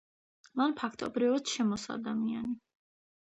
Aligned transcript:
მან 0.59 0.71
ფაქტობრივად 0.79 1.51
შემოსა 1.53 1.99
ადამიანი. 1.99 2.57